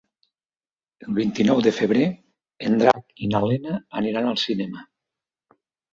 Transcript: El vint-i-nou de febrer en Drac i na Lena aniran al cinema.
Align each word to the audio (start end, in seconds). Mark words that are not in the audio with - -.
El 1.07 1.17
vint-i-nou 1.17 1.61
de 1.67 1.73
febrer 1.81 2.07
en 2.69 2.79
Drac 2.83 3.23
i 3.27 3.29
na 3.35 3.45
Lena 3.53 3.77
aniran 4.03 4.31
al 4.31 4.41
cinema. 4.45 4.83